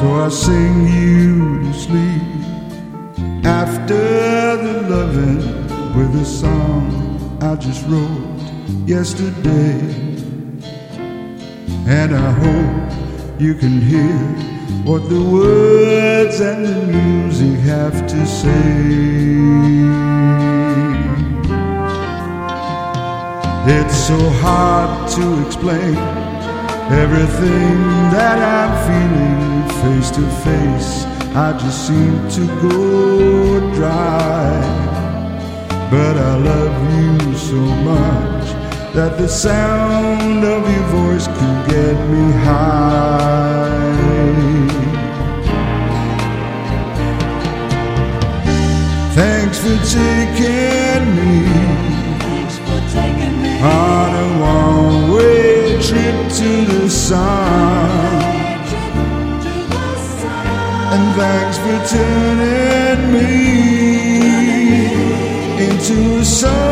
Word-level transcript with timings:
So 0.00 0.10
I 0.14 0.30
sing 0.30 0.88
you 0.88 1.60
to 1.62 1.74
sleep 1.74 2.22
after 3.44 4.56
the 4.56 4.86
loving 4.88 5.42
with 5.94 6.22
a 6.22 6.24
song 6.24 7.38
I 7.42 7.54
just 7.56 7.86
wrote 7.86 8.40
yesterday. 8.88 9.78
And 11.86 12.16
I 12.16 12.30
hope 12.30 13.38
you 13.38 13.54
can 13.54 13.78
hear 13.82 14.16
what 14.88 15.06
the 15.10 15.22
words 15.22 16.40
and 16.40 16.64
the 16.64 16.86
music 16.86 17.60
have 17.60 18.06
to 18.06 18.26
say. 18.26 19.20
It's 23.76 23.98
so 24.06 24.18
hard 24.40 25.10
to 25.10 25.46
explain 25.46 25.94
everything 26.92 27.78
that 28.10 28.38
I'm 28.58 28.72
feeling 28.86 29.40
face 29.82 30.10
to 30.10 30.24
face. 30.44 31.04
I 31.34 31.56
just 31.56 31.86
seem 31.86 32.28
to 32.36 32.46
go 32.68 33.60
dry. 33.74 34.60
But 35.90 36.16
I 36.18 36.36
love 36.36 36.76
you 36.98 37.36
so 37.36 37.60
much 37.90 38.50
that 38.94 39.18
the 39.18 39.28
sound 39.28 40.44
of 40.44 40.62
your 40.68 40.86
voice 40.98 41.26
can 41.26 41.68
get 41.68 41.96
me 42.08 42.32
high. 42.44 43.70
Thanks 49.14 49.58
for 49.58 49.76
taking 49.94 51.16
me 51.16 51.59
And 60.92 61.14
thanks 61.14 61.56
for 61.58 61.78
turning 61.94 63.12
me 63.12 63.30
into 65.68 66.24
someone. 66.24 66.70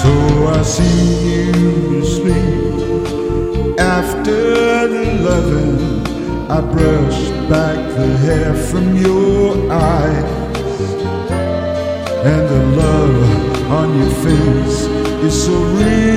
So 0.00 0.12
I 0.46 0.62
see 0.62 1.06
you 1.30 2.04
sleep 2.04 3.78
after 3.80 4.88
the 4.88 5.04
loving. 5.28 5.80
I 6.50 6.60
brush 6.60 7.20
back 7.48 7.78
the 7.96 8.08
hair 8.18 8.54
from 8.54 8.94
your 8.94 9.72
eyes. 9.72 10.32
And 12.30 12.42
the 12.54 12.62
love 12.82 13.70
on 13.70 13.88
your 13.98 14.14
face 14.26 14.80
is 15.24 15.34
so 15.46 15.52
real 15.52 16.13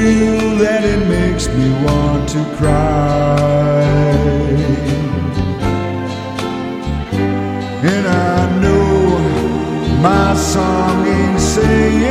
song 10.54 11.06
ain't 11.06 11.40
saying 11.42 12.04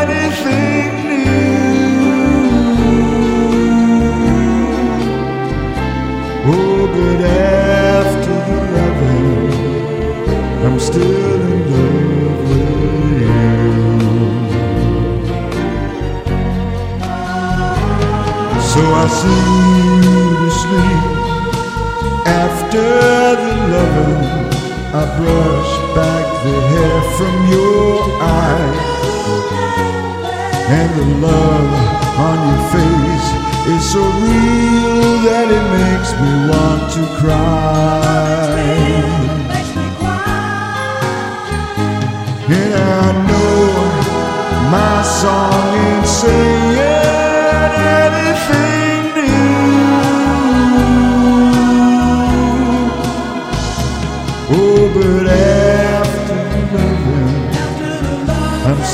anything 0.00 0.92
new. 1.08 1.40
Oh, 6.52 6.86
but 6.94 7.20
after 7.26 8.36
the 8.48 8.58
loving, 8.76 9.38
I'm 10.66 10.78
still 10.78 11.40
in 11.50 11.60
love 11.72 12.40
with 12.48 13.22
you. 13.22 13.40
So 18.70 18.80
I 19.02 19.04
sing 19.20 19.54
you 20.06 20.22
to 20.40 20.48
sleep 20.62 21.04
after 22.44 22.86
the 23.42 23.52
loving. 23.72 24.39
I 24.92 25.06
brush 25.18 25.72
back 25.94 26.26
the 26.42 26.56
hair 26.72 26.96
from 27.14 27.36
your 27.46 27.94
eyes, 28.20 28.90
and 30.66 30.90
the 30.98 31.06
love 31.26 31.70
on 32.18 32.38
your 32.50 32.62
face 32.74 33.28
is 33.70 33.82
so 33.92 34.02
real 34.02 35.22
that 35.30 35.46
it 35.46 35.66
makes 35.78 36.10
me 36.18 36.49